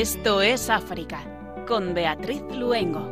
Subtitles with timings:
[0.00, 1.20] Esto es África,
[1.68, 3.10] con Beatriz Luengo.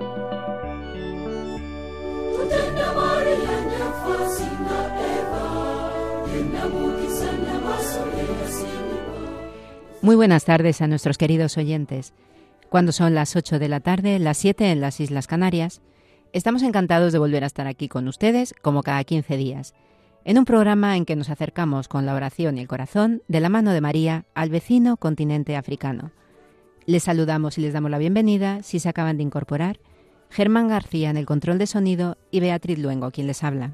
[10.00, 12.14] Muy buenas tardes a nuestros queridos oyentes.
[12.68, 15.80] Cuando son las 8 de la tarde, las 7 en las Islas Canarias,
[16.34, 19.74] estamos encantados de volver a estar aquí con ustedes como cada 15 días,
[20.26, 23.48] en un programa en que nos acercamos con la oración y el corazón de la
[23.48, 26.10] mano de María al vecino continente africano.
[26.84, 29.80] Les saludamos y les damos la bienvenida, si se acaban de incorporar,
[30.28, 33.72] Germán García en el control de sonido y Beatriz Luengo, quien les habla.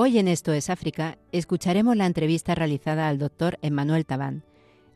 [0.00, 4.44] Hoy en Esto es África escucharemos la entrevista realizada al doctor Emmanuel Tabán,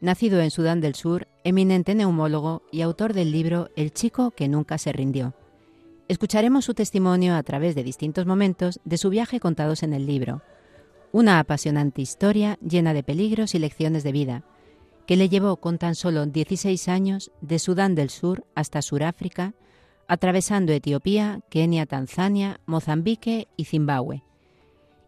[0.01, 4.79] nacido en Sudán del Sur, eminente neumólogo y autor del libro El chico que nunca
[4.79, 5.35] se rindió.
[6.07, 10.41] Escucharemos su testimonio a través de distintos momentos de su viaje contados en el libro,
[11.11, 14.45] una apasionante historia llena de peligros y lecciones de vida,
[15.09, 19.55] que le llevó con tan solo 16 años de Sudán del Sur hasta Suráfrica,
[20.07, 24.23] atravesando Etiopía, Kenia, Tanzania, Mozambique y Zimbabue.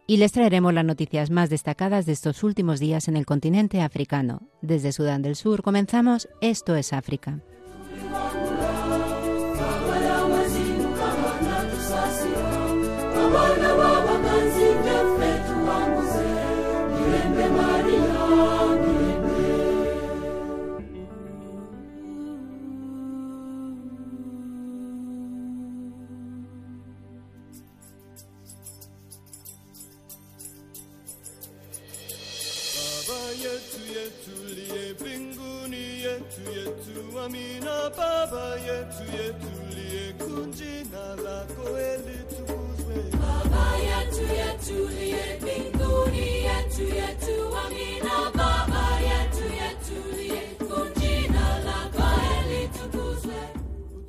[0.07, 4.43] Y les traeremos las noticias más destacadas de estos últimos días en el continente africano.
[4.61, 7.41] Desde Sudán del Sur comenzamos Esto es África.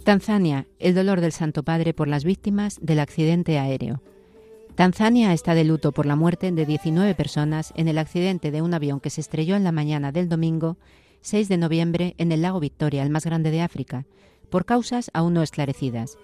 [0.06, 4.00] Tanzania, el dolor del Santo Padre por las víctimas del accidente aéreo.
[4.76, 8.72] Tanzania está de luto por la muerte de 19 personas en el accidente de un
[8.72, 10.76] avión que se estrelló en la mañana del domingo
[11.26, 14.06] 6 de noviembre en el lago Victoria, el más grande de África,
[14.48, 16.19] por causas aún no esclarecidas.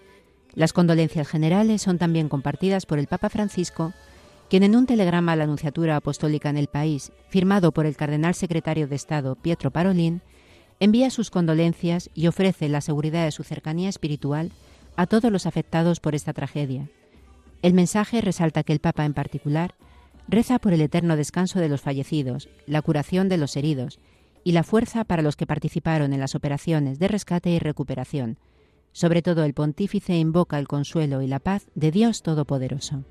[0.55, 3.95] Las condolencias generales son también compartidas por el Papa Francisco,
[4.49, 8.37] quien en un telegrama a la Anunciatura Apostólica en el país, firmado por el cardenal
[8.37, 10.23] secretario de Estado Pietro Parolin,
[10.79, 14.53] envía sus condolencias y ofrece la seguridad de su cercanía espiritual
[14.95, 16.89] a todos los afectados por esta tragedia.
[17.63, 19.75] El mensaje resalta que el Papa en particular
[20.29, 23.99] reza por el eterno descanso de los fallecidos, la curación de los heridos
[24.45, 28.39] y la fuerza para los que participaron en las operaciones de rescate y recuperación.
[28.93, 33.05] Sobre todo el pontífice invoca el consuelo y la paz de Dios Todopoderoso.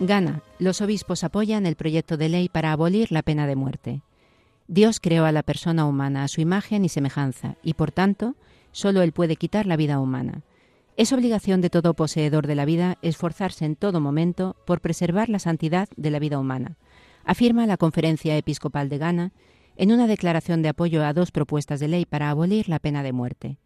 [0.00, 0.42] Ghana.
[0.60, 4.02] Los obispos apoyan el proyecto de ley para abolir la pena de muerte.
[4.68, 8.36] Dios creó a la persona humana a su imagen y semejanza, y por tanto,
[8.72, 10.42] solo Él puede quitar la vida humana.
[10.96, 15.38] Es obligación de todo poseedor de la vida esforzarse en todo momento por preservar la
[15.38, 16.76] santidad de la vida humana,
[17.24, 19.32] afirma la Conferencia Episcopal de Ghana
[19.76, 23.12] en una declaración de apoyo a dos propuestas de ley para abolir la pena de
[23.12, 23.58] muerte.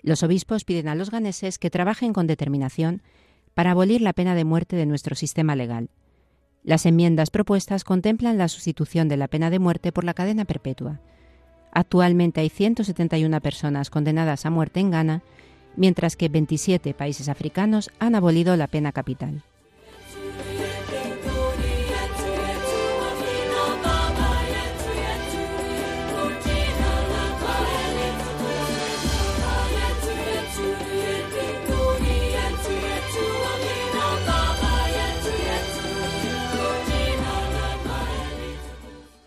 [0.00, 3.02] Los obispos piden a los ganeses que trabajen con determinación
[3.54, 5.90] para abolir la pena de muerte de nuestro sistema legal.
[6.64, 11.00] Las enmiendas propuestas contemplan la sustitución de la pena de muerte por la cadena perpetua.
[11.72, 15.22] Actualmente hay 171 personas condenadas a muerte en Ghana,
[15.74, 19.42] mientras que 27 países africanos han abolido la pena capital.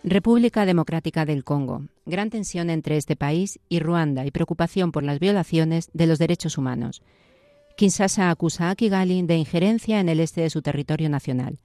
[0.08, 1.88] República Democrática del Congo.
[2.06, 6.60] Gran tensión entre este país y Ruanda y preocupación por las violaciones de los derechos
[6.60, 7.02] humanos.
[7.76, 11.58] Kinshasa acusa a Kigali de injerencia en el este de su territorio nacional.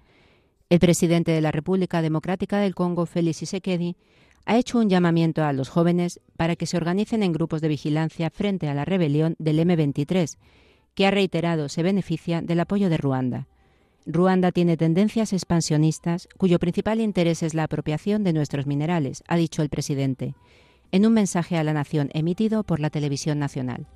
[0.70, 3.96] El presidente de la República Democrática del Congo, Félix Tshisekedi,
[4.46, 8.30] ha hecho un llamamiento a los jóvenes para que se organicen en grupos de vigilancia
[8.30, 10.38] frente a la rebelión del M23,
[10.94, 13.48] que ha reiterado se beneficia del apoyo de Ruanda.
[14.06, 19.62] Ruanda tiene tendencias expansionistas cuyo principal interés es la apropiación de nuestros minerales, ha dicho
[19.62, 20.34] el presidente,
[20.90, 23.86] en un mensaje a la nación emitido por la televisión nacional.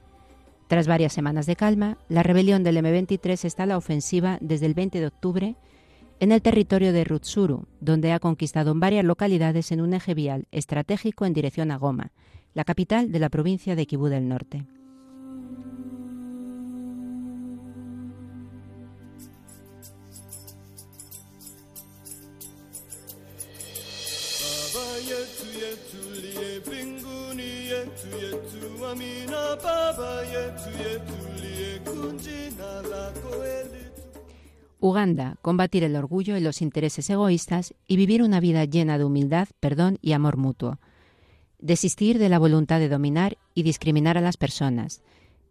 [0.69, 4.75] Tras varias semanas de calma, la rebelión del M23 está a la ofensiva desde el
[4.75, 5.57] 20 de octubre
[6.21, 11.27] en el territorio de Rutsuru, donde ha conquistado varias localidades en un eje vial estratégico
[11.27, 12.13] en dirección a Goma,
[12.55, 14.65] la capital de la provincia de Kibú del Norte.
[34.85, 39.49] Uganda, combatir el orgullo y los intereses egoístas y vivir una vida llena de humildad,
[39.59, 40.79] perdón y amor mutuo.
[41.59, 45.01] Desistir de la voluntad de dominar y discriminar a las personas.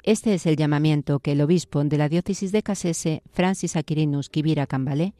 [0.03, 4.67] Este es el llamamiento que el obispo de la diócesis de Kasese, Francis Aquirinus Kibira
[4.67, 5.15] Kambalé,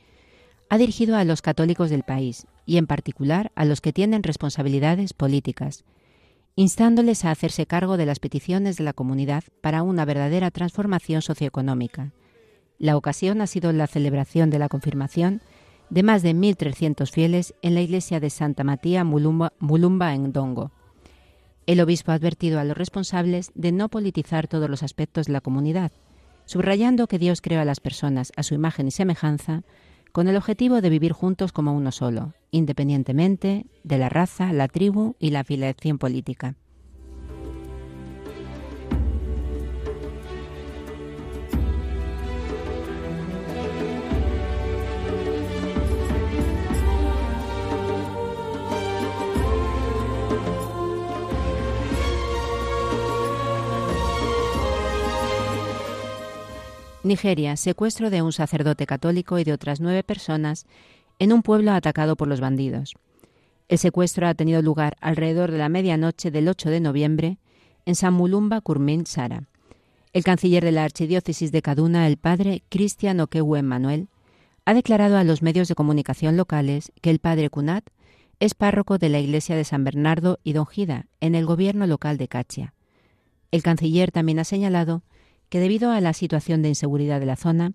[0.70, 5.14] ha dirigido a los católicos del país y en particular a los que tienen responsabilidades
[5.14, 5.86] políticas,
[6.56, 12.14] instándoles a hacerse cargo de las peticiones de la comunidad para una verdadera transformación socioeconómica
[12.84, 15.42] la ocasión ha sido la celebración de la confirmación
[15.90, 20.72] de más de 1.300 fieles en la iglesia de Santa María Mulumba, en Dongo.
[21.66, 25.40] El obispo ha advertido a los responsables de no politizar todos los aspectos de la
[25.40, 25.94] comunidad,
[26.44, 29.64] subrayando que Dios creó a las personas a su imagen y semejanza
[30.14, 35.16] con el objetivo de vivir juntos como uno solo, independientemente de la raza, la tribu
[35.18, 36.56] y la afiliación política.
[57.04, 60.66] Nigeria, secuestro de un sacerdote católico y de otras nueve personas
[61.20, 62.94] en un pueblo atacado por los bandidos.
[63.68, 67.38] El secuestro ha tenido lugar alrededor de la medianoche del 8 de noviembre
[67.86, 69.44] en Samulumba, Kurmin, Sara.
[70.14, 74.08] El canciller de la archidiócesis de Kaduna, el padre Cristian Okewe Manuel,
[74.66, 77.84] ha declarado a los medios de comunicación locales que el padre Kunat
[78.40, 82.18] es párroco de la iglesia de San Bernardo y Don Gida, en el gobierno local
[82.18, 82.74] de Cachia.
[83.52, 85.04] El canciller también ha señalado
[85.54, 87.74] que debido a la situación de inseguridad de la zona,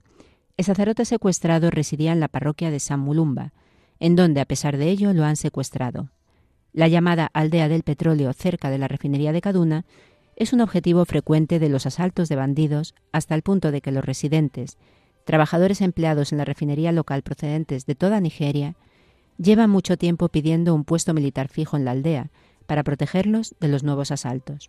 [0.56, 3.52] el sacerdote secuestrado residía en la parroquia de San Mulumba,
[4.00, 6.10] en donde a pesar de ello lo han secuestrado.
[6.72, 9.84] La llamada aldea del petróleo cerca de la refinería de Kaduna
[10.34, 14.04] es un objetivo frecuente de los asaltos de bandidos hasta el punto de que los
[14.04, 14.76] residentes,
[15.24, 18.74] trabajadores empleados en la refinería local procedentes de toda Nigeria,
[19.36, 22.32] llevan mucho tiempo pidiendo un puesto militar fijo en la aldea
[22.66, 24.68] para protegerlos de los nuevos asaltos.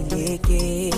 [0.51, 0.91] lékè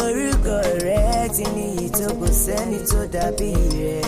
[0.00, 3.50] orúkọ rẹ ti níyì tó kò sẹ́ni tó dàbí
[3.80, 4.02] rẹ.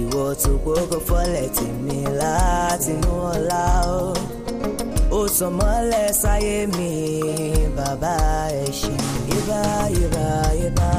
[0.00, 3.64] Ìwọ tó gbogbo fọlẹ̀ tèmi látinú ọlá
[4.02, 4.14] o.
[5.10, 6.90] Ó sọ mọ́lẹ̀ sáyé mi
[7.76, 8.14] bàbá
[8.62, 8.92] ẹ̀ ṣe
[9.30, 9.60] yébá
[9.98, 10.26] yébá
[10.60, 10.90] yébá.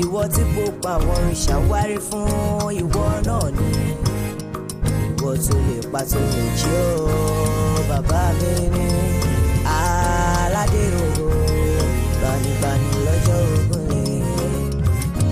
[0.00, 2.28] Ìwọ tí gbogbo àwọn òrìṣà wárí fún
[2.82, 3.68] ìwọ náà ni.
[5.08, 8.86] Ìwọ tó lè pa tó lè jí ó bàbá mi ní
[9.78, 11.28] aládé ògo
[12.20, 14.02] gbanigbani lọ́jọ́ ogun ni.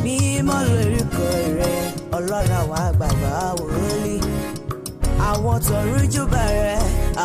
[0.03, 1.25] Mímọ́ lórúkọ
[1.59, 1.75] rẹ
[2.17, 4.15] ọlọ́run àwọn àgbààgbà wòlíì.
[5.29, 6.77] Àwọn tọ̀rú júbà rẹ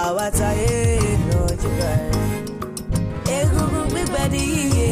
[0.04, 0.74] àwa táyé
[1.14, 2.22] inú júbà rẹ.
[3.38, 4.92] Egungun gbígbẹ ní yíyẹ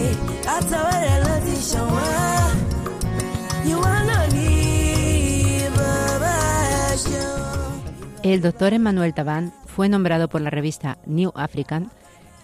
[8.24, 11.92] El doctor Emmanuel Taban fue nombrado por la revista New African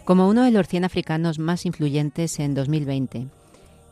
[0.03, 3.27] como uno de los 100 africanos más influyentes en 2020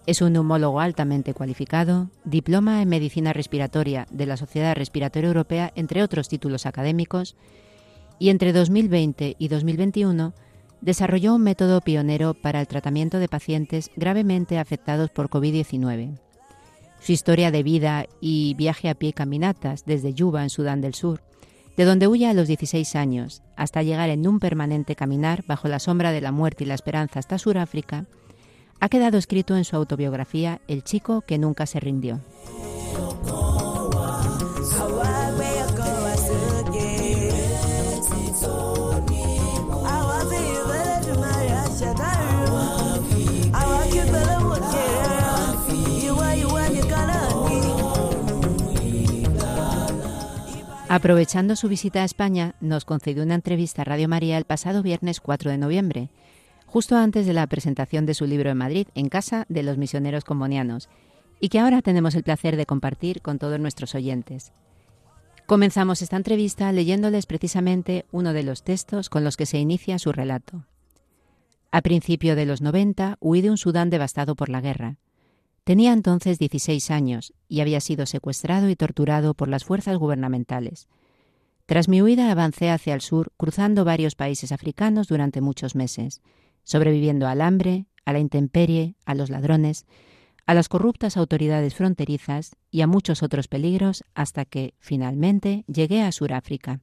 [0.06, 6.04] Es un neumólogo altamente cualificado, diploma en medicina respiratoria de la Sociedad Respiratoria Europea, entre
[6.04, 7.36] otros títulos académicos,
[8.20, 10.34] y entre 2020 y 2021
[10.84, 16.20] desarrolló un método pionero para el tratamiento de pacientes gravemente afectados por COVID-19.
[17.00, 21.22] Su historia de vida y viaje a pie caminatas desde Yuba, en Sudán del Sur,
[21.78, 25.80] de donde huye a los 16 años, hasta llegar en un permanente caminar bajo la
[25.80, 28.06] sombra de la muerte y la esperanza hasta Sudáfrica,
[28.82, 32.20] ha quedado escrito en su autobiografía El chico que nunca se rindió.
[50.96, 55.22] Aprovechando su visita a España, nos concedió una entrevista a Radio María el pasado viernes
[55.22, 56.10] 4 de noviembre,
[56.68, 60.24] justo antes de la presentación de su libro en Madrid, en casa de los misioneros
[60.24, 60.90] combonianos,
[61.40, 64.52] y que ahora tenemos el placer de compartir con todos nuestros oyentes.
[65.48, 70.12] Comenzamos esta entrevista leyéndoles precisamente uno de los textos con los que se inicia su
[70.12, 70.68] relato.
[71.72, 74.98] A principio de los 90 huí de un Sudán devastado por la guerra.
[75.64, 80.90] Tenía entonces 16 años y había sido secuestrado y torturado por las fuerzas gubernamentales.
[81.66, 86.22] Tras mi huida avancé hacia el sur, cruzando varios países africanos durante muchos meses,
[86.66, 89.86] sobreviviendo al hambre, a la intemperie, a los ladrones,
[90.46, 96.12] a las corruptas autoridades fronterizas y a muchos otros peligros hasta que, finalmente, llegué a
[96.12, 96.82] Sudáfrica.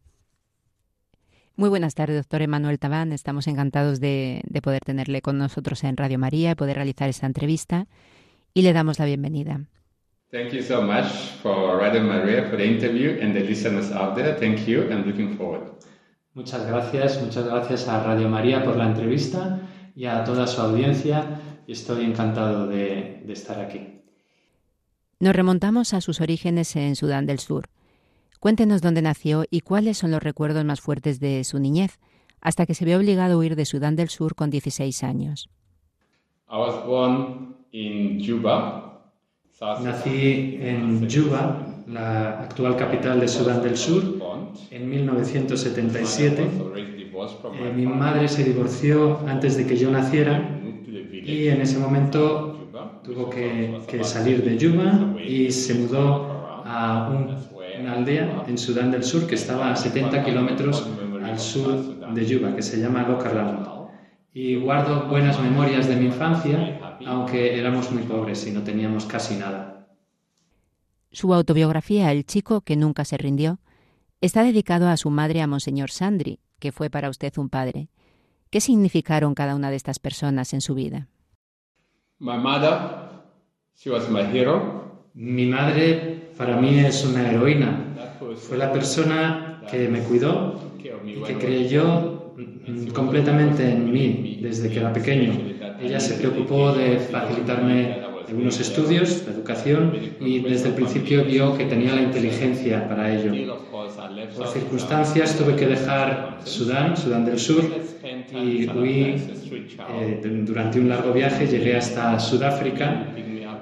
[1.56, 3.12] Muy buenas tardes, doctor Emanuel Tabán.
[3.12, 7.26] Estamos encantados de, de, poder tenerle con nosotros en Radio María y poder realizar esta
[7.26, 7.86] entrevista
[8.54, 9.60] y le damos la bienvenida.
[10.30, 11.06] Thank you so much
[11.42, 14.36] for Radio Maria for the interview and the listeners out there.
[14.38, 15.72] Thank you and looking forward.
[16.34, 19.60] Muchas gracias, muchas gracias a Radio María por la entrevista
[19.96, 24.02] y a toda su audiencia estoy encantado de, de estar aquí.
[25.18, 27.68] Nos remontamos a sus orígenes en Sudán del Sur.
[28.38, 31.98] Cuéntenos dónde nació y cuáles son los recuerdos más fuertes de su niñez,
[32.40, 35.50] hasta que se vio obligado a huir de Sudán del Sur con 16 años.
[36.52, 39.04] I was born in Juba.
[39.84, 44.02] Nací en Juba, la actual capital de Sudán del Sur,
[44.70, 46.42] en 1977.
[46.42, 50.58] Eh, mi madre se divorció antes de que yo naciera
[51.12, 52.56] y en ese momento
[53.04, 57.36] tuvo que, que salir de Juba y se mudó a un,
[57.80, 60.88] una aldea en Sudán del Sur que estaba a 70 kilómetros
[61.22, 63.79] al sur de Juba, que se llama Lokaland.
[64.32, 69.36] Y guardo buenas memorias de mi infancia aunque éramos muy pobres y no teníamos casi
[69.36, 69.88] nada.
[71.12, 73.58] Su autobiografía El chico que nunca se rindió
[74.20, 77.88] está dedicado a su madre, a Monseñor Sandri, que fue para usted un padre.
[78.50, 81.08] ¿Qué significaron cada una de estas personas en su vida?
[82.18, 82.78] My mother,
[83.74, 85.08] she was my hero.
[85.14, 87.86] Mi madre para mí es una heroína.
[88.36, 90.60] Fue la persona que me cuidó
[91.04, 92.29] y que creyó
[92.92, 95.32] completamente en mí desde que era pequeño.
[95.80, 101.64] Ella se preocupó de facilitarme algunos estudios, de educación, y desde el principio vio que
[101.64, 103.56] tenía la inteligencia para ello.
[104.36, 107.64] Por circunstancias tuve que dejar Sudán, Sudán del Sur,
[108.32, 109.16] y huí
[110.00, 113.06] eh, durante un largo viaje, llegué hasta Sudáfrica,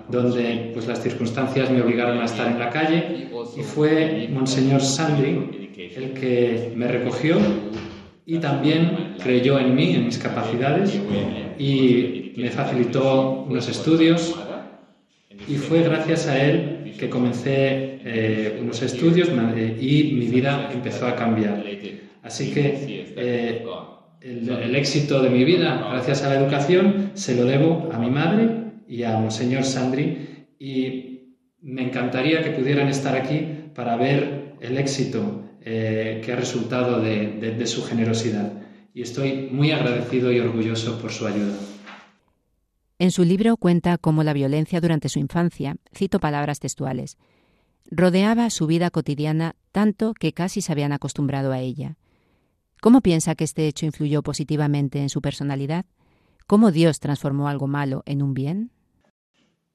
[0.09, 5.69] donde pues, las circunstancias me obligaron a estar en la calle, y fue Monseñor Sandy
[5.79, 7.37] el que me recogió
[8.31, 11.01] y también creyó en mí, en mis capacidades
[11.59, 14.39] y me facilitó unos estudios
[15.49, 21.17] y fue gracias a él que comencé eh, unos estudios y mi vida empezó a
[21.17, 21.65] cambiar.
[22.23, 23.65] Así que eh,
[24.21, 28.11] el, el, éxito de mi vida, gracias a la educación, se lo debo a mi
[28.11, 28.51] madre
[28.87, 31.33] y a Monseñor Sandri y
[31.63, 37.33] me encantaría que pudieran estar aquí para ver el éxito eh, que ha resultado de,
[37.41, 38.53] de, de su generosidad.
[38.95, 41.55] Y estoy muy agradecido y orgulloso por su ayuda.
[42.99, 47.17] En su libro cuenta cómo la violencia durante su infancia, cito palabras textuales,
[47.91, 51.97] rodeaba su vida cotidiana tanto que casi se habían acostumbrado a ella.
[52.81, 55.85] ¿Cómo piensa que este hecho influyó positivamente en su personalidad?
[56.47, 58.71] ¿Cómo Dios transformó algo malo en un bien?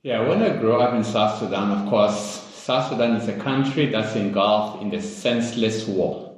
[0.04, 3.88] Yeah, when I grew up in South Sudan, of course, South Sudan is a country
[3.88, 6.32] that's engulfed in the senseless war.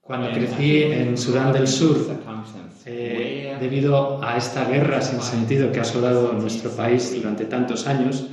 [0.00, 1.96] Cuando crecí en Sudán del Sur,
[2.86, 8.28] eh, debido a esta guerra sin sentido que ha asolado nuestro país durante tantos años,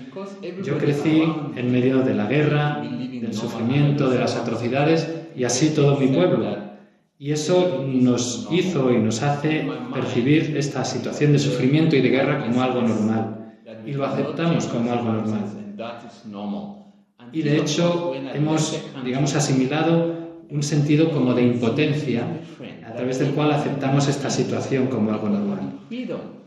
[0.64, 1.24] yo crecí
[1.58, 6.56] en medio de la guerra, del sufrimiento, de las atrocidades y así todo mi pueblo.
[7.20, 12.46] Y eso nos hizo y nos hace percibir esta situación de sufrimiento y de guerra
[12.46, 13.40] como algo normal.
[13.86, 15.64] y lo aceptamos como algo normal.
[17.32, 22.24] Y de hecho hemos, digamos, asimilado un sentido como de impotencia
[22.88, 25.74] a través del cual aceptamos esta situación como algo normal.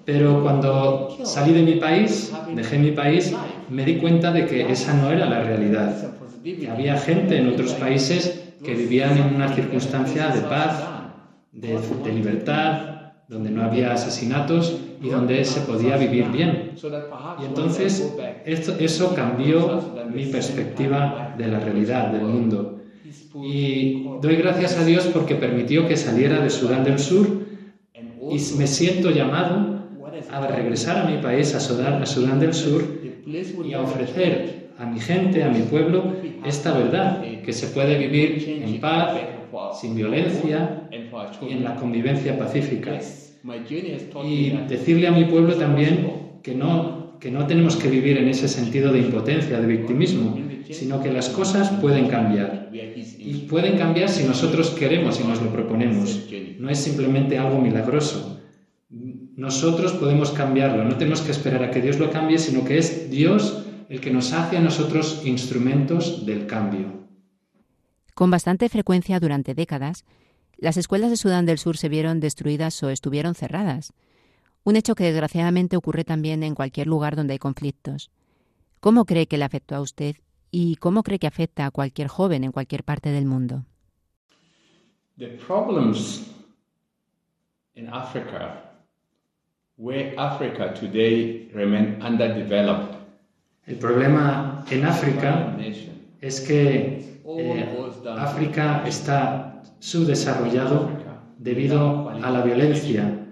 [0.05, 3.35] Pero cuando salí de mi país, dejé mi país,
[3.69, 6.13] me di cuenta de que esa no era la realidad.
[6.45, 10.85] Que había gente en otros países que vivían en una circunstancia de paz,
[11.51, 12.96] de, de libertad,
[13.29, 16.73] donde no había asesinatos y donde se podía vivir bien.
[17.41, 18.15] Y entonces
[18.79, 19.81] eso cambió
[20.13, 22.81] mi perspectiva de la realidad, del mundo.
[23.35, 27.27] Y doy gracias a Dios porque permitió que saliera de Sudán del Sur
[28.31, 29.77] y me siento llamado
[30.31, 32.83] a regresar a mi país, a Sudán, a Sudán del Sur,
[33.65, 38.63] y a ofrecer a mi gente, a mi pueblo, esta verdad, que se puede vivir
[38.63, 39.17] en paz,
[39.81, 40.89] sin violencia
[41.43, 42.99] y en la convivencia pacífica.
[44.25, 48.49] Y decirle a mi pueblo también que no, que no tenemos que vivir en ese
[48.49, 50.37] sentido de impotencia, de victimismo,
[50.71, 52.71] sino que las cosas pueden cambiar.
[52.73, 56.29] Y pueden cambiar si nosotros queremos y nos lo proponemos.
[56.59, 58.41] No es simplemente algo milagroso.
[59.37, 63.11] Nosotros podemos cambiarlo, no tenemos que esperar a que Dios lo cambie, sino que es
[63.11, 67.07] Dios el que nos hace a nosotros instrumentos del cambio.
[68.15, 70.05] Con bastante frecuencia durante décadas,
[70.57, 73.93] las escuelas de Sudán del Sur se vieron destruidas o estuvieron cerradas,
[74.65, 78.11] un hecho que desgraciadamente ocurre también en cualquier lugar donde hay conflictos.
[78.81, 80.17] ¿Cómo cree que le afectó a usted
[80.51, 83.65] y cómo cree que afecta a cualquier joven en cualquier parte del mundo?
[85.19, 86.27] The problems
[87.75, 88.73] in Africa,
[89.77, 93.06] where Africa today remain underdeveloped.
[93.67, 95.57] El problema en África
[96.21, 97.65] es que eh,
[98.17, 100.91] África está subdesarrollado
[101.39, 103.27] debido a la violencia.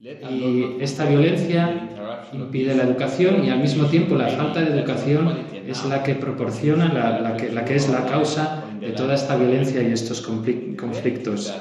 [0.00, 1.88] Y esta violencia
[2.32, 5.36] impide la educación y al mismo tiempo la falta de educación
[5.66, 9.82] es la que proporciona, la, que, la que, es la causa de toda esta violencia
[9.82, 11.54] y estos conflictos.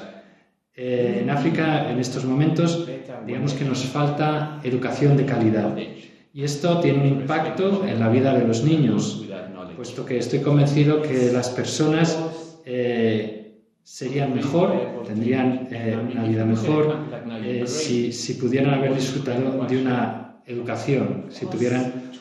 [0.76, 2.88] Eh, en África, en estos momentos,
[3.26, 5.76] digamos que nos falta educación de calidad.
[6.34, 9.26] Y esto tiene un impacto en la vida de los niños
[9.82, 12.16] puesto que estoy convencido que las personas
[12.66, 16.98] eh, serían mejor, tendrían eh, una vida mejor
[17.44, 22.12] eh, si, pudieran haber disfrutado de una educación, si tuvieran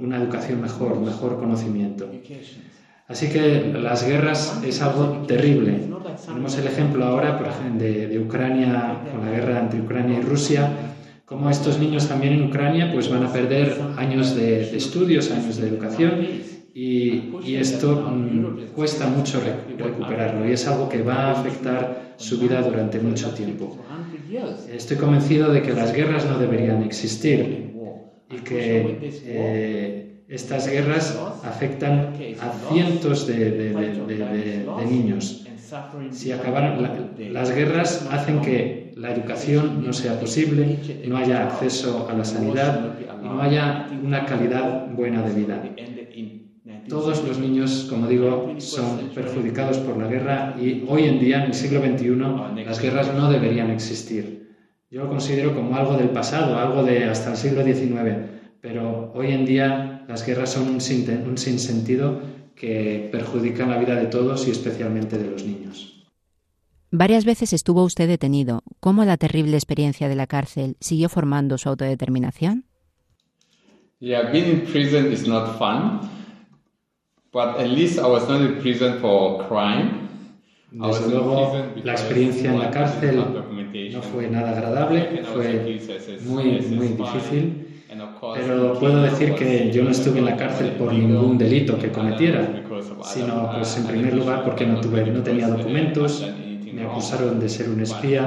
[0.00, 2.08] una educación mejor, mejor conocimiento.
[3.08, 5.88] Así que las guerras es algo terrible.
[6.24, 7.36] Tenemos el ejemplo ahora
[7.76, 10.93] de Ucrania, con la guerra entre Ucrania y Rusia,
[11.24, 15.68] como estos niños también en Ucrania pues van a perder años de, estudios, años de
[15.68, 16.26] educación
[16.74, 19.40] y, esto mm, cuesta mucho
[19.78, 23.78] recuperarlo y es algo que va a afectar su vida durante mucho tiempo.
[24.72, 27.72] Estoy convencido de que las guerras no deberían existir
[28.30, 35.46] y que eh, estas guerras afectan a cientos de, niños.
[36.10, 42.14] Si acabaran, las guerras hacen que la educación no sea posible, no haya acceso a
[42.14, 45.62] la sanidad no haya una calidad buena de vida.
[46.88, 51.46] Todos los niños, como digo, son perjudicados por la guerra y hoy en día, en
[51.46, 54.58] el siglo XXI, las guerras no deberían existir.
[54.90, 58.28] Yo lo considero como algo del pasado, algo de hasta el siglo XIX,
[58.60, 62.20] pero hoy en día las guerras son un, un sinsentido
[62.54, 66.03] que perjudican la vida de todos y especialmente de los niños.
[66.96, 68.62] Varias veces estuvo usted detenido.
[68.78, 72.66] ¿Cómo la terrible experiencia de la cárcel siguió formando su autodeterminación?
[73.98, 76.02] Yeah, being in prison is not fun.
[77.32, 80.04] But at least I was not in prison for crime.
[80.70, 81.52] Desde luego,
[81.82, 83.16] la experiencia en la cárcel
[83.92, 85.80] no fue nada agradable, fue
[86.26, 87.82] muy, muy difícil.
[88.34, 92.62] Pero puedo decir que yo no estuve en la cárcel por ningún delito que cometiera,
[93.02, 96.24] sino pues en primer lugar porque no, tuve, no tenía documentos,
[96.74, 98.22] me acusaron de ser un espía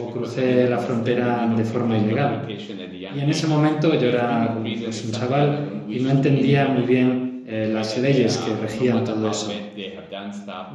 [0.00, 2.46] o crucé la frontera de forma ilegal.
[2.48, 7.70] Y en ese momento yo era pues, un chaval y no entendía muy bien eh,
[7.72, 9.52] las leyes que regían todo eso.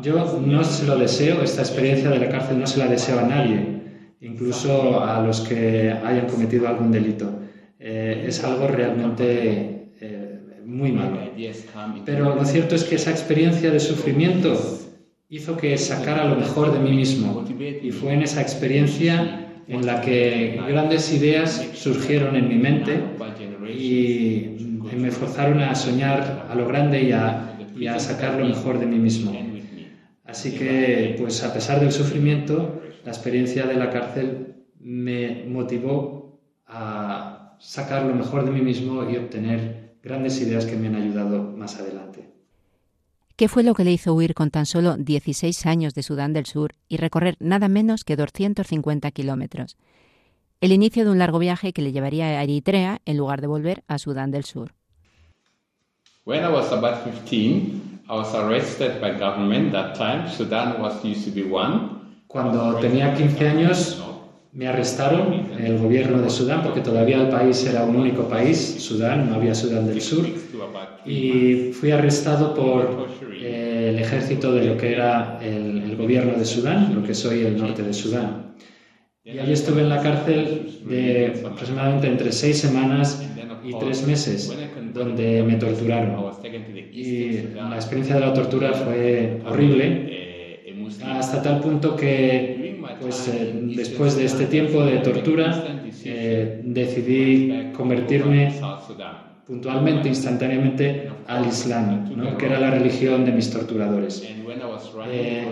[0.01, 3.23] Yo no se lo deseo, esta experiencia de la cárcel no se la deseo a
[3.23, 3.81] nadie,
[4.21, 7.39] incluso a los que hayan cometido algún delito.
[7.79, 11.17] Eh, es algo realmente eh, muy malo.
[12.05, 14.53] Pero lo cierto es que esa experiencia de sufrimiento
[15.29, 20.01] hizo que sacara lo mejor de mí mismo y fue en esa experiencia en la
[20.01, 22.99] que grandes ideas surgieron en mi mente
[23.71, 24.55] y
[24.97, 28.97] me forzaron a soñar a lo grande y a, y sacar lo mejor de mí
[28.97, 29.31] mismo.
[30.25, 37.55] Así que, pues a pesar del sufrimiento, la experiencia de la cárcel me motivó a,
[37.59, 41.79] sacar lo mejor de mí mismo y obtener grandes ideas que me han ayudado más
[41.79, 42.28] adelante.
[43.39, 46.45] ¿Qué fue lo que le hizo huir con tan solo 16 años de Sudán del
[46.45, 49.77] Sur y recorrer nada menos que 250 kilómetros?
[50.59, 53.85] El inicio de un largo viaje que le llevaría a Eritrea en lugar de volver
[53.87, 54.73] a Sudán del Sur.
[56.25, 59.71] When I was about 15, I was arrested by government.
[59.71, 61.91] That time, Sudan was used to be one.
[62.27, 64.03] Cuando tenía 15 años,
[64.51, 69.29] me arrestaron el gobierno de Sudán porque todavía el país era un único país, Sudán,
[69.29, 70.25] no había Sudán del Sur,
[71.05, 73.07] y fui arrestado por
[73.41, 77.45] eh, el ejército de lo que era el, el, gobierno de Sudán, lo que soy
[77.45, 78.55] el norte de Sudán.
[79.23, 83.23] Y ahí estuve en la cárcel de aproximadamente entre seis semanas
[83.63, 84.51] y tres meses,
[84.93, 86.31] donde me torturaron.
[86.91, 90.09] Y la experiencia de la tortura fue horrible,
[91.05, 92.58] hasta tal punto que
[93.01, 95.63] pues, eh, después de este tiempo de tortura
[96.03, 98.53] eh, decidí convertirme
[99.45, 104.23] puntualmente, instantáneamente, al Islam, que era la religión de mis torturadores.
[105.11, 105.47] Eh,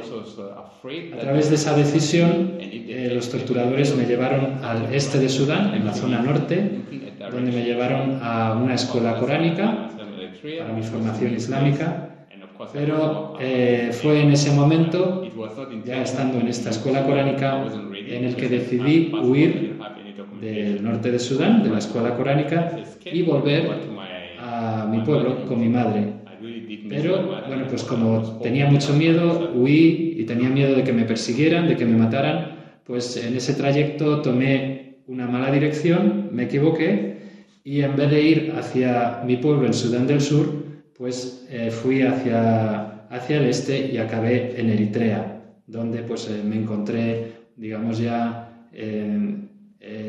[1.13, 2.59] a través de esa decisión,
[3.11, 6.81] los torturadores me llevaron al este de Sudán, en la zona norte,
[7.31, 9.89] donde me llevaron a una escuela coránica
[10.59, 12.06] para mi formación islámica.
[12.73, 15.23] Pero eh, fue en ese momento,
[15.85, 19.77] ya estando en esta escuela coránica, en el que decidí huir
[20.41, 23.69] del norte de Sudán, de la escuela coránica, y volver
[24.39, 26.13] a mi pueblo con mi madre.
[26.89, 31.67] Pero, bueno, pues como tenía mucho miedo, huí y tenía miedo de que me persiguieran,
[31.67, 37.17] de que me mataran, pues en ese trayecto tomé una mala dirección, me equivoqué
[37.63, 40.66] y en vez de ir hacia mi pueblo en Sudán del Sur,
[40.97, 46.55] pues eh, fui hacia, hacia el este y acabé en Eritrea, donde pues eh, me
[46.55, 49.43] encontré, digamos ya, eh,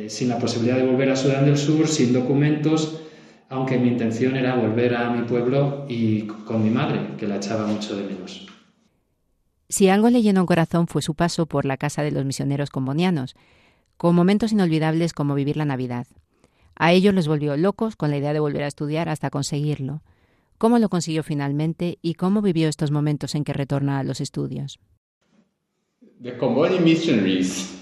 [0.08, 3.02] sin la posibilidad de volver a Sudán del Sur, sin documentos,
[3.50, 7.66] aunque mi intención era volver a mi pueblo y con mi madre, que la echaba
[7.66, 8.46] mucho de menos.
[9.68, 12.70] Si algo le llenó el corazón fue su paso por la casa de los misioneros
[12.70, 13.36] combonianos,
[13.98, 16.06] con momentos inolvidables como vivir la Navidad.
[16.74, 20.00] A ellos les volvió locos con la idea de volver a estudiar hasta conseguirlo.
[20.58, 24.80] ¿Cómo lo consiguió finalmente y cómo vivió estos momentos en que retorna a los estudios?
[26.20, 27.80] The Comboni missionaries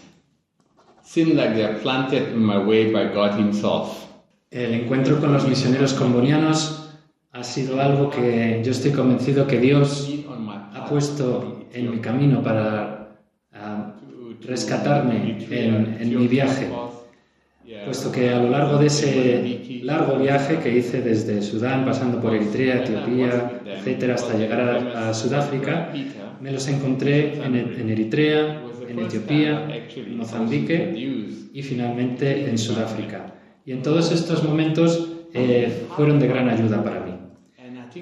[1.02, 4.04] seem like they are planted in my way by God Himself.
[4.50, 6.90] El encuentro con los misioneros combonianos
[7.32, 10.10] ha sido algo que yo estoy convencido que Dios
[10.74, 13.18] ha puesto en mi camino para
[14.42, 16.68] rescatarme en, en mi viaje,
[17.86, 22.34] puesto que a lo largo de ese largo viaje que hice desde Sudán, pasando por
[22.34, 25.92] Eritrea, Etiopía, etcétera, hasta llegar a, a Sudáfrica,
[26.40, 29.68] me los encontré en, en Eritrea, en Etiopía,
[30.16, 30.92] Mozambique
[31.52, 33.34] y finalmente en Sudáfrica.
[33.64, 37.12] Y en todos estos momentos eh, fueron de gran ayuda para mí.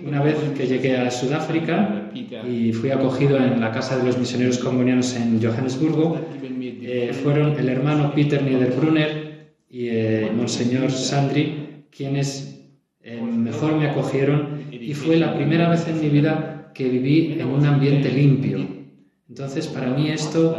[0.07, 2.11] Una vez que llegué a Sudáfrica
[2.49, 6.19] y fui acogido en la casa de los misioneros combonianos en Johannesburgo,
[6.61, 11.64] eh, fueron el hermano Peter Niederbrunner y eh, Monseñor Sandri
[11.97, 12.55] quienes
[13.21, 17.65] mejor me acogieron y fue la primera vez en mi vida que viví en un
[17.65, 18.67] ambiente limpio.
[19.29, 20.57] Entonces, para mí esto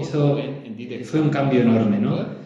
[0.00, 0.38] hizo,
[1.04, 2.40] fue un cambio enorme, ¿no?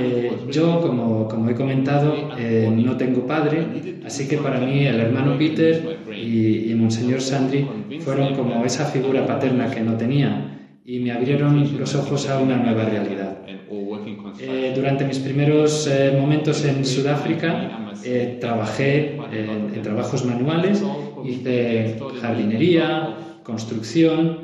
[0.00, 3.66] Eh, yo, como, como, he comentado, eh, no tengo padre,
[4.04, 7.68] así que para mí el hermano Peter y, y Monseñor Sandri
[8.00, 10.59] fueron como esa figura paterna que no tenía
[10.90, 13.38] y me abrieron los ojos a una nueva realidad.
[14.40, 17.92] Eh, durante mis primeros momentos en Sudáfrica
[18.40, 20.82] trabajé en trabajos manuales,
[21.24, 24.38] hice jardinería, construcción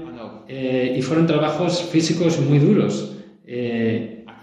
[0.48, 3.16] y fueron trabajos físicos muy duros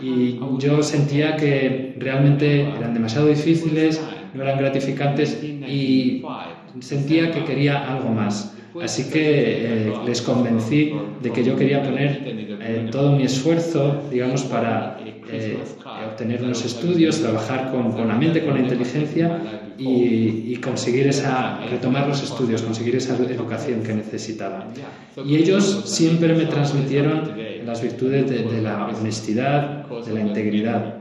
[0.01, 6.21] y yo sentía que realmente eran demasiado difíciles, no eran gratificantes y
[6.79, 8.57] sentía que quería algo más.
[8.81, 14.43] Así que eh, les convencí de que yo quería poner eh, todo mi esfuerzo, digamos,
[14.43, 14.97] para
[15.29, 15.59] eh,
[16.09, 19.39] obtener unos estudios, trabajar con, con, la mente, con la inteligencia
[19.77, 24.67] y, y, conseguir esa, retomar los estudios, conseguir esa educación que necesitaba.
[25.23, 27.31] Y ellos siempre me transmitieron
[27.65, 30.97] las virtudes de, la honestidad, de la integridad.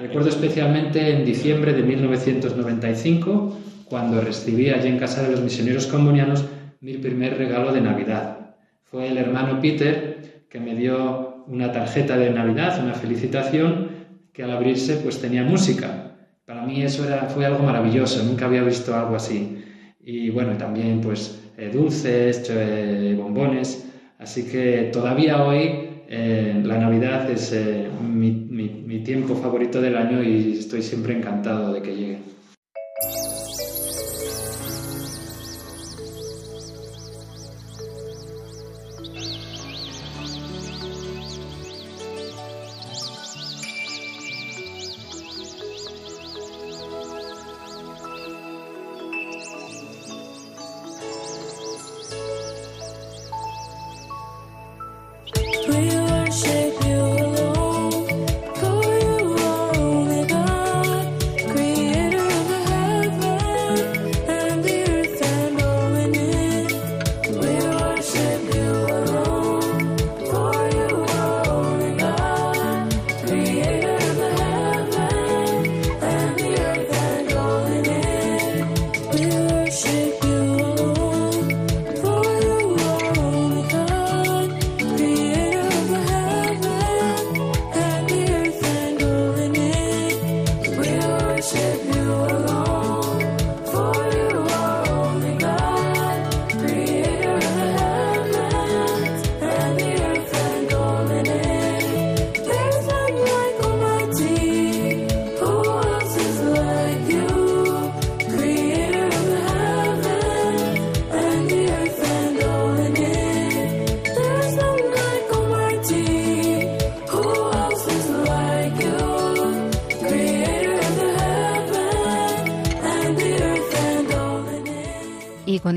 [0.00, 6.44] Recuerdo especialmente en diciembre de 1995, cuando recibí allí en casa de los misioneros combonianos
[6.80, 8.56] mi primer regalo de Navidad.
[8.82, 13.88] Fue el hermano Peter que me dio una tarjeta de Navidad, una felicitación,
[14.32, 16.16] que al abrirse pues tenía música.
[16.44, 19.64] Para mí eso era, fue algo maravilloso, nunca había visto algo así.
[20.00, 23.90] Y bueno, también pues eh, dulces, eh, bombones.
[24.18, 30.22] Así que todavía hoy eh, la Navidad es eh, mi, mi tiempo favorito del año
[30.22, 32.18] y estoy siempre encantado de que llegue.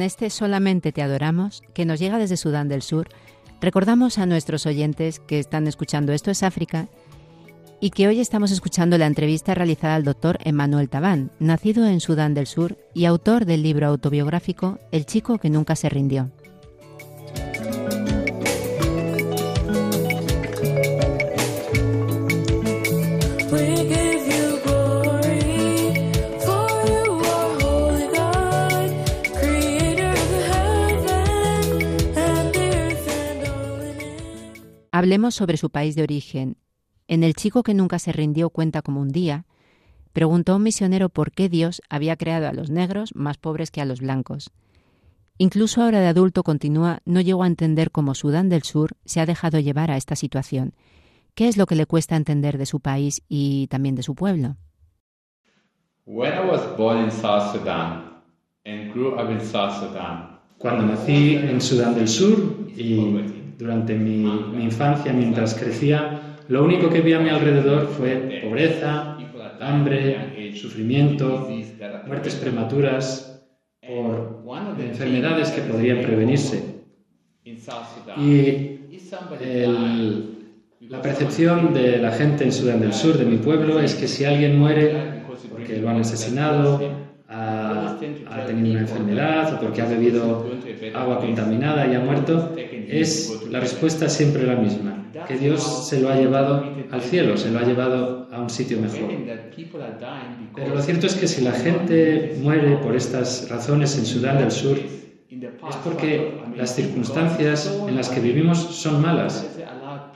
[0.01, 3.09] Con este Solamente te adoramos, que nos llega desde Sudán del Sur,
[3.61, 6.87] recordamos a nuestros oyentes que están escuchando Esto es África
[7.79, 12.33] y que hoy estamos escuchando la entrevista realizada al doctor Emmanuel Tabán, nacido en Sudán
[12.33, 16.31] del Sur y autor del libro autobiográfico El chico que nunca se rindió.
[35.01, 36.57] Hablemos sobre su país de origen.
[37.07, 39.47] En El chico que nunca se rindió cuenta como un día,
[40.13, 43.81] preguntó a un misionero por qué Dios había creado a los negros más pobres que
[43.81, 44.51] a los blancos.
[45.39, 49.25] Incluso ahora de adulto continúa, no llegó a entender cómo Sudán del Sur se ha
[49.25, 50.75] dejado llevar a esta situación.
[51.33, 54.55] ¿Qué es lo que le cuesta entender de su país y también de su pueblo?
[60.59, 63.30] Cuando nací en Sudán del Sur y
[63.61, 64.23] durante mi,
[64.59, 69.17] infancia, mientras crecía, lo único que vi a mi alrededor fue pobreza,
[69.59, 71.47] hambre, sufrimiento,
[72.07, 73.45] muertes prematuras
[73.87, 74.43] por
[74.79, 76.81] enfermedades que podrían prevenirse.
[78.17, 78.79] Y
[80.89, 84.25] la percepción de la gente en Sudán del Sur, de mi pueblo, es que si
[84.25, 85.21] alguien muere
[85.51, 86.81] porque lo han asesinado,
[87.29, 87.97] ha,
[88.29, 90.49] ha tenido una enfermedad o porque ha bebido
[90.93, 92.53] agua contaminada y ha muerto,
[92.91, 97.49] es la respuesta siempre la misma, que Dios se lo ha llevado al cielo, se
[97.51, 99.09] lo ha llevado a un sitio mejor.
[100.55, 104.51] Pero lo cierto es que si la gente muere por estas razones en Sudán del
[104.51, 109.47] Sur, es porque las circunstancias en las que vivimos son malas.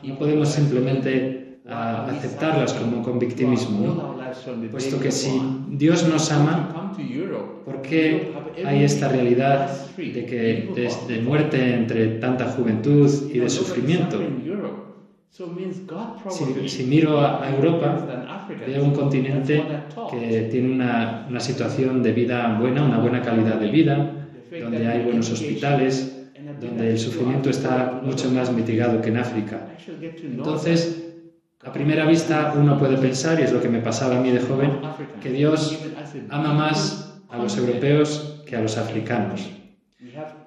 [0.03, 4.14] No podemos simplemente ah, aceptarlas como con victimismo,
[4.71, 6.93] puesto que si Dios nos ama,
[7.65, 8.31] ¿por qué
[8.63, 14.19] hay esta realidad de, que, de, muerte entre tanta juventud y de sufrimiento.
[16.67, 19.61] Si, miro a, Europa, veo un continente
[20.09, 24.11] que tiene una, una situación de vida buena, una buena calidad de vida,
[24.49, 26.29] donde hay buenos hospitales,
[26.61, 29.67] donde el sufrimiento está mucho más mitigado que en África.
[30.23, 31.04] Entonces,
[31.65, 34.39] a primera vista uno puede pensar, y es lo que me pasaba a mí de
[34.39, 34.79] joven,
[35.21, 35.79] que Dios
[36.29, 39.49] ama más a los europeos que a los africanos.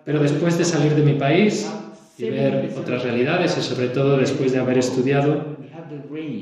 [0.05, 1.71] Pero después de salir de mi país
[2.17, 5.59] y ver otras realidades y sobre todo después de haber estudiado,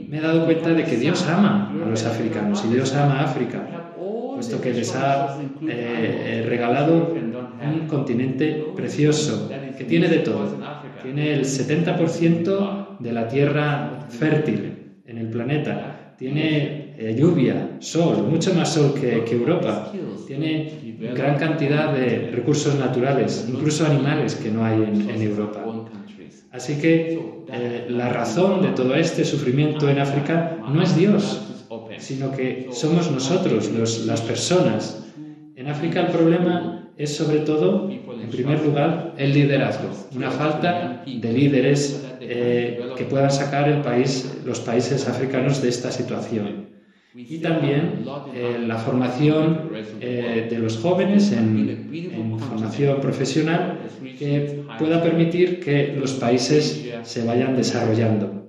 [0.09, 3.25] me he dado cuenta de que Dios ama a los africanos y Dios ama a
[3.25, 3.93] África,
[4.35, 10.59] puesto que les ha eh, regalado un continente precioso que tiene de todo.
[11.03, 16.15] Tiene el 70% de la tierra fértil en el planeta.
[16.19, 19.93] Tiene eh, lluvia, sol, mucho más sol que, que Europa.
[20.27, 25.65] Tiene gran cantidad de recursos naturales, incluso animales que no hay en, Europa.
[26.53, 31.43] Así que eh, la razón de todo este sufrimiento en África no es Dios,
[31.99, 33.71] sino que somos nosotros,
[34.07, 35.05] las personas.
[35.55, 41.33] En África el problema es sobre todo, en primer lugar, el liderazgo, una falta de
[41.33, 46.67] líderes eh, que puedan sacar el país, los países africanos de esta situación.
[47.15, 48.05] Y también
[48.35, 53.79] eh, la formación eh, de los jóvenes en, en formación profesional
[54.19, 58.47] que pueda permitir que los países se vayan desarrollando.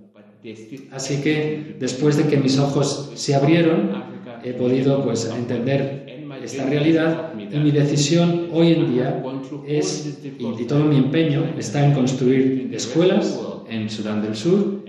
[0.91, 4.03] Así que después de que mis ojos se abrieron,
[4.43, 6.06] he podido pues entender
[6.47, 9.21] esta realidad y mi decisión hoy en día
[9.67, 14.83] es, y todo mi empeño está en construir escuelas en Sudán del Sur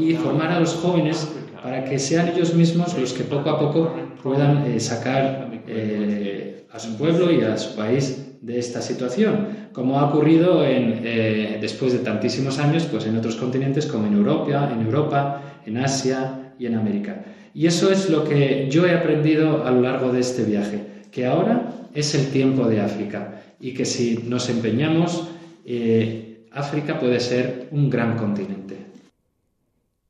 [0.00, 1.28] y formar a los jóvenes
[1.62, 6.78] para que sean ellos mismos los que poco a poco puedan eh, sacar eh, a
[6.78, 11.92] su pueblo y a su país de esta situación, como ha ocurrido en, eh, después
[11.92, 16.66] de tantísimos años pues en otros continentes como en Europa, en Europa, en Asia y
[16.66, 17.24] en América.
[17.54, 21.26] Y eso es lo que yo he aprendido a lo largo de este viaje, que
[21.26, 25.28] ahora es el tiempo de África y que si nos empeñamos,
[25.64, 28.76] eh, África puede ser un gran continente.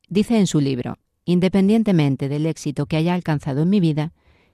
[0.09, 4.13] Dice en su libro, independientemente del éxito que haya alcanzado en mi vida,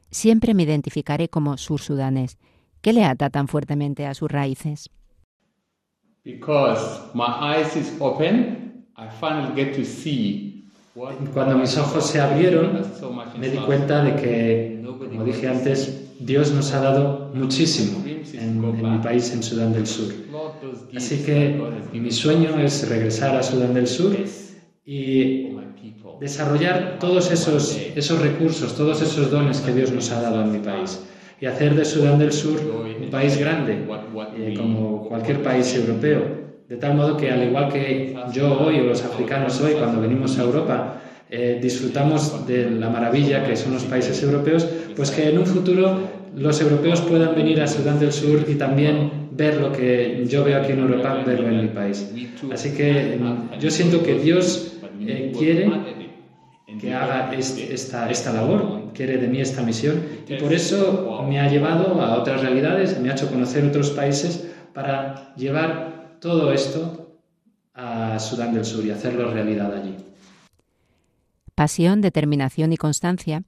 [0.10, 2.38] siempre me identificaré como sursudanés
[2.82, 4.90] ¿Qué le ata tan fuertemente a sus raíces?
[11.34, 12.82] Cuando mis ojos se abrieron,
[13.40, 18.98] me di cuenta de que, como dije antes, Dios nos ha dado muchísimo en, mi
[19.00, 20.14] país, en Sudán del Sur.
[20.96, 21.60] Así que
[21.94, 24.16] mi sueño es regresar a Sudán del Sur
[24.86, 25.50] y
[26.20, 30.60] desarrollar todos esos, esos recursos, todos esos dones que Dios nos ha dado en mi
[30.60, 31.02] país
[31.42, 32.60] y hacer de Sudán del Sur
[33.02, 33.84] un país grande,
[34.38, 36.40] eh, como cualquier país europeo.
[36.70, 40.38] De tal modo que, al igual que yo hoy o los africanos hoy, cuando venimos
[40.38, 41.01] a Europa,
[41.34, 44.67] eh, disfrutamos de la maravilla que son los países europeos,
[44.98, 45.98] pues que en un futuro
[46.36, 50.60] los europeos puedan venir a Sudán del Sur y también ver lo que yo veo
[50.60, 52.12] aquí en Europa, verlo en mi país.
[52.52, 55.72] Así que mm, yo siento que Dios eh, quiere
[56.80, 61.50] que haga esta, esta labor, quiere de mí esta misión y por eso me ha
[61.50, 67.20] llevado a otras realidades, me ha hecho conocer otros países para llevar todo esto
[67.74, 69.96] a Sudán del Sur y hacerlo realidad allí.
[71.56, 73.44] Pasión, determinación y constancia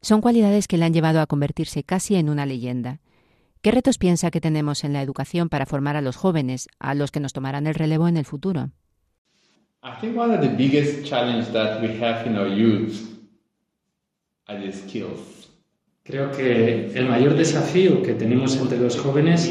[0.00, 3.00] son cualidades que le han llevado a convertirse casi en una leyenda.
[3.62, 7.10] ¿Qué retos piensa que tenemos en la educación para formar a los jóvenes, a los
[7.10, 8.70] que nos tomarán el relevo en el futuro?
[9.82, 13.18] I think one of the biggest challenges that we have in our youth
[14.46, 15.50] are the skills.
[16.02, 19.50] Creo que el mayor desafío que tenemos entre los jóvenes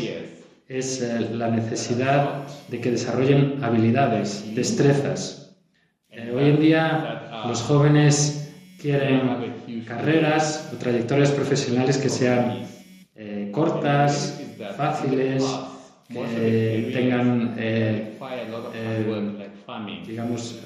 [0.67, 5.56] es eh, la necesidad de que desarrollen habilidades, destrezas.
[6.10, 9.53] Eh, hoy en día los jóvenes quieren
[9.88, 12.65] carreras o trayectorias profesionales que sean
[13.15, 14.41] eh, cortas,
[14.77, 15.43] fáciles,
[16.08, 17.56] que tengan
[20.06, 20.60] digamos,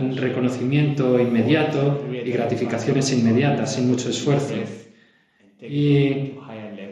[0.00, 4.54] un reconocimiento inmediato y gratificaciones inmediatas, sin mucho esfuerzo.
[5.60, 6.34] Y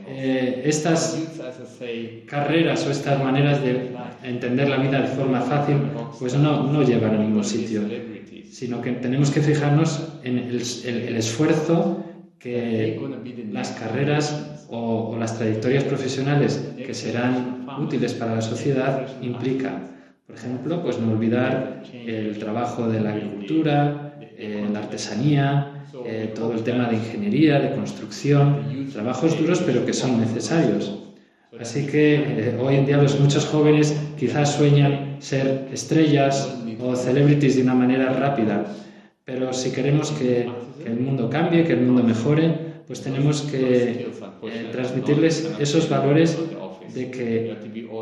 [0.07, 1.19] eh, estas
[2.27, 3.91] carreras o estas maneras de
[4.23, 5.77] entender la vida de forma fácil,
[6.19, 7.83] pues no, no llevan a ningún sitio,
[8.55, 12.05] sino que tenemos que fijarnos en el, esfuerzo
[12.39, 13.01] que
[13.51, 19.91] las carreras o, las trayectorias profesionales que serán útiles para la sociedad implican.
[20.25, 26.53] Por ejemplo, pues no olvidar el trabajo de la agricultura, eh, la artesanía, eh, todo
[26.53, 31.04] el tema de ingeniería, de construcción, trabajos duros pero que son necesarios.
[31.61, 37.57] Así que eh, hoy en día los muchos jóvenes quizás sueñan ser estrellas o celebrities
[37.57, 38.65] de una manera rápida,
[39.25, 40.51] pero si queremos que,
[40.83, 44.09] que el mundo cambie, que el mundo mejore, pues tenemos que
[44.73, 46.39] transmitirles esos valores
[46.95, 47.57] de que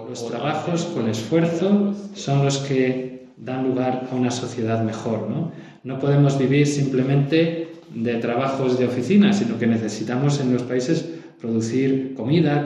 [0.08, 5.28] los trabajos con esfuerzo son los que dan lugar a una sociedad mejor.
[5.30, 5.52] ¿no?
[5.84, 11.08] no podemos vivir simplemente de trabajos de oficina, sino que necesitamos en los países
[11.42, 12.64] producir comida,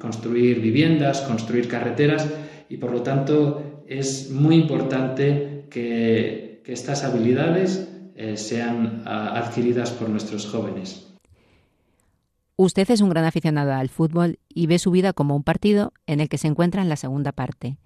[0.00, 2.26] construir viviendas, construir carreteras
[2.66, 10.46] y por lo tanto es muy importante que, estas habilidades eh, sean adquiridas por nuestros
[10.46, 11.06] jóvenes.
[12.56, 16.18] Usted es un gran aficionado al fútbol y ve su vida como un partido en
[16.18, 17.76] el que se encuentra en la segunda parte.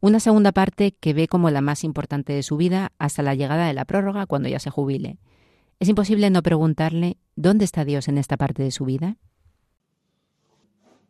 [0.00, 3.66] Una segunda parte que ve como la más importante de su vida hasta la llegada
[3.66, 5.18] de la prórroga cuando ya se jubile.
[5.80, 9.18] Es imposible no preguntarle dónde está Dios en esta parte de su vida.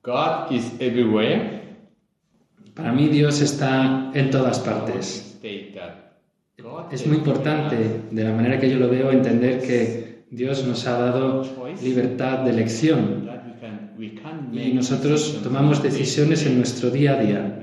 [0.09, 1.77] God is everywhere.
[2.75, 5.39] Para mí Dios está en todas partes.
[6.91, 7.77] Es muy importante,
[8.11, 11.45] de la manera que yo lo veo, entender que Dios nos ha dado
[11.83, 13.29] libertad de elección,
[14.53, 17.61] y nosotros tomamos decisiones en nuestro día a día.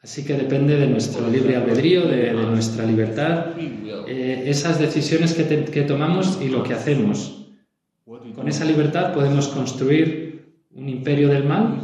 [0.00, 5.82] Así que depende de nuestro libre albedrío, de, nuestra libertad, eh, esas decisiones que, que
[5.82, 7.46] tomamos y lo que hacemos.
[8.04, 10.27] Con esa libertad podemos construir
[10.78, 11.80] un imperio del mal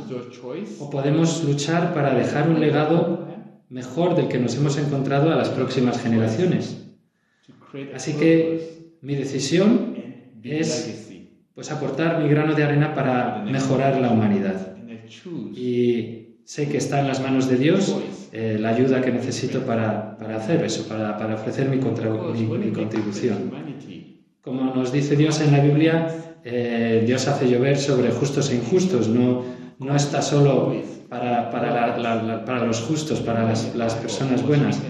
[0.79, 3.27] o podemos luchar para dejar un legado
[3.69, 6.87] mejor del que nos hemos encontrado a las próximas generaciones.
[7.95, 9.97] Así que mi decisión
[10.45, 11.11] es
[11.55, 14.77] pues aportar mi grano de arena para mejorar la humanidad.
[15.57, 17.97] Y sé que está en las manos de Dios
[18.33, 23.51] eh, la ayuda que necesito para, para hacer eso, para, para ofrecer mi, mi, contribución.
[24.41, 29.09] Como nos dice Dios en la Biblia, eh, Dios hace llover sobre justos e injustos,
[29.09, 29.43] no,
[29.79, 30.75] no está solo
[31.09, 34.81] para, para, los justos, para las, las personas buenas,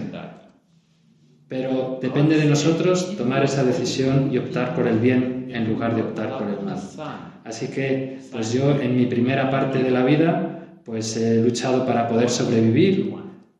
[1.47, 6.01] pero depende de nosotros tomar esa decisión y optar por el bien en lugar de
[6.01, 6.79] optar por el mal.
[7.45, 12.07] Así que, pues yo en mi primera parte de la vida, pues he luchado para
[12.07, 13.13] poder sobrevivir,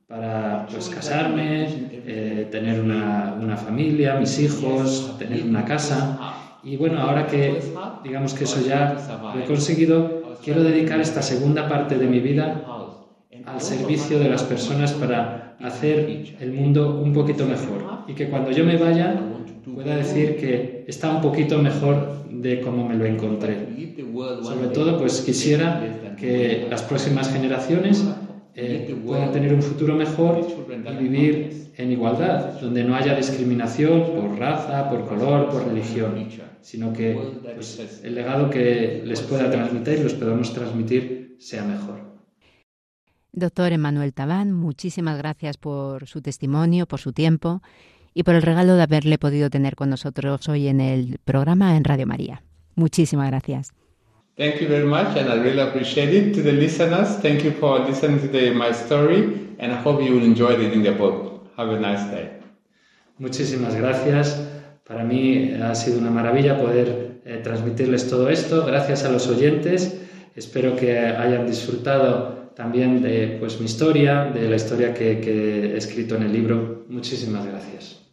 [0.08, 6.35] para pues casarme, eh, tener una, una familia, mis hijos, tener una casa.
[6.66, 7.61] Y bueno, ahora que
[8.03, 8.97] digamos que eso ya
[9.34, 12.66] lo he conseguido, quiero dedicar esta segunda parte de mi vida
[13.45, 18.51] al servicio de las personas para hacer el mundo un poquito mejor y que cuando
[18.51, 19.16] yo me vaya
[19.74, 23.68] pueda decir que está un poquito mejor de cómo me lo encontré.
[24.41, 28.03] Sobre todo, pues quisiera que las próximas generaciones
[28.55, 30.47] eh, puedan tener un futuro mejor
[30.91, 36.28] y vivir en igualdad, donde no haya discriminación por raza, por color, por religión,
[36.66, 37.13] sino que
[37.53, 42.01] pues, el legado que les pueda transmitir, los podamos transmitir, sea mejor.
[43.32, 47.61] Doctor Emanuel Tabán, muchísimas gracias por su testimonio, por su tiempo
[48.16, 51.84] y por el regalo de haberle podido tener con nosotros hoy en el programa en
[51.84, 52.41] Radio María.
[52.74, 53.72] Muchísimas gracias.
[54.36, 56.34] Thank you very much, and I really appreciate it.
[56.34, 60.16] To the listeners, thank you for listening to the, my story, and I hope you
[60.16, 61.47] will enjoy reading the book.
[61.57, 62.39] Have a nice day.
[63.20, 64.55] Muchísimas gracias.
[64.88, 68.66] Para mí ha sido una maravilla poder eh, transmitirles todo esto.
[68.66, 70.00] Gracias a los oyentes.
[70.36, 75.78] Espero que hayan disfrutado también de pues, mi historia, de la historia que, que he
[75.78, 76.86] escrito en el libro.
[76.88, 78.05] Muchísimas gracias.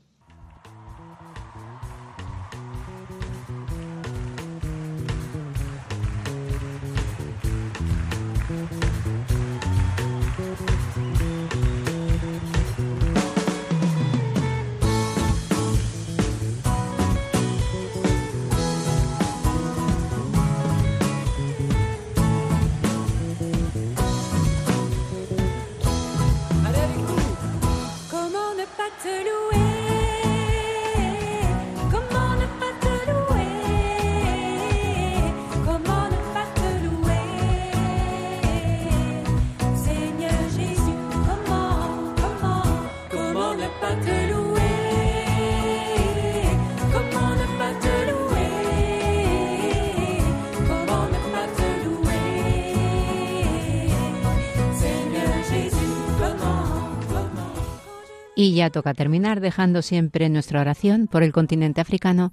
[58.42, 62.32] Y ya toca terminar dejando siempre nuestra oración por el continente africano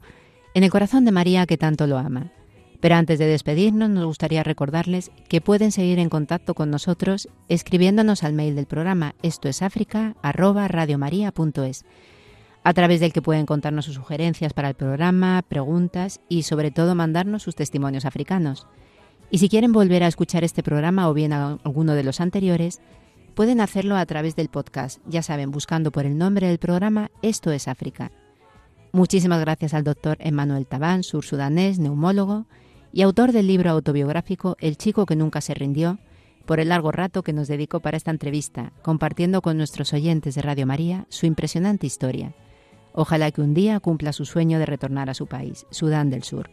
[0.56, 2.32] en el corazón de María que tanto lo ama.
[2.80, 8.24] Pero antes de despedirnos nos gustaría recordarles que pueden seguir en contacto con nosotros escribiéndonos
[8.24, 10.34] al mail del programa esto es África a
[12.74, 17.44] través del que pueden contarnos sus sugerencias para el programa, preguntas y sobre todo mandarnos
[17.44, 18.66] sus testimonios africanos.
[19.30, 22.82] Y si quieren volver a escuchar este programa o bien alguno de los anteriores,
[23.36, 27.52] Pueden hacerlo a través del podcast, ya saben, buscando por el nombre del programa Esto
[27.52, 28.12] es África.
[28.92, 32.48] Muchísimas gracias al doctor Emmanuel Tabán, sur-sudanés, neumólogo
[32.92, 36.00] y autor del libro autobiográfico El chico que nunca se rindió,
[36.46, 40.42] por el largo rato que nos dedicó para esta entrevista, compartiendo con nuestros oyentes de
[40.42, 42.34] Radio María su impresionante historia.
[42.94, 46.50] Ojalá que un día cumpla su sueño de retornar a su país, Sudán del Sur.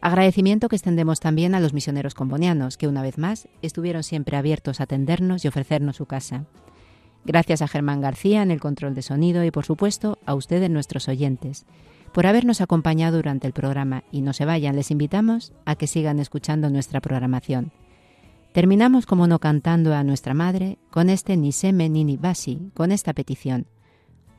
[0.00, 4.80] Agradecimiento que extendemos también a los misioneros combonianos, que una vez más estuvieron siempre abiertos
[4.80, 6.44] a atendernos y ofrecernos su casa.
[7.24, 11.08] Gracias a Germán García en el control de sonido y por supuesto a ustedes nuestros
[11.08, 11.66] oyentes
[12.12, 16.20] por habernos acompañado durante el programa y no se vayan, les invitamos a que sigan
[16.20, 17.72] escuchando nuestra programación.
[18.52, 23.66] Terminamos como no cantando a nuestra Madre con este Niseme Nini Basi, con esta petición.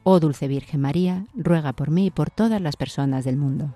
[0.04, 3.76] Oh Dulce Virgen María, ruega por mí y por todas las personas del mundo.